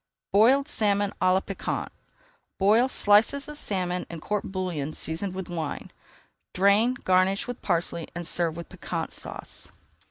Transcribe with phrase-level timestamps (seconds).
[0.31, 1.91] BOILED SALMON À LA PIQUANT
[2.57, 5.91] Boil slices of salmon in court bouillon seasoned with wine.
[6.55, 9.71] Drain, garnish with parsley, and serve with Piquant Sauce.